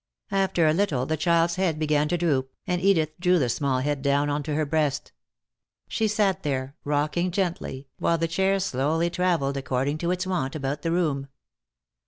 [0.31, 4.01] After a little the child's head began to droop, and Edith drew the small head
[4.01, 5.11] down onto her breast.
[5.87, 10.81] She sat there, rocking gently, while the chair slowly traveled, according to its wont, about
[10.81, 11.27] the room.